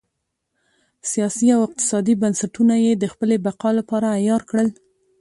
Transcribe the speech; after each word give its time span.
سیاسي 1.11 1.47
او 1.55 1.61
اقتصادي 1.67 2.13
بنسټونه 2.21 2.75
یې 2.85 2.91
د 2.97 3.05
خپلې 3.13 3.35
بقا 3.45 3.69
لپاره 3.79 4.07
عیار 4.17 4.41
کړل. 4.49 4.67